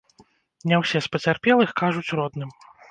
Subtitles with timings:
[0.71, 2.59] Не ўсе з пацярпелых кажуць родным.